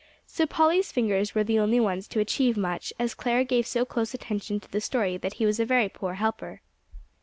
[0.25, 4.15] So Polly's fingers were the only ones to achieve much, as Clare gave so close
[4.15, 6.61] attention to the story that he was a very poor helper.